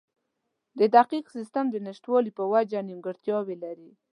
[0.79, 3.91] د دقیق سیستم د نشتوالي په وجه نیمګړتیاوې لري.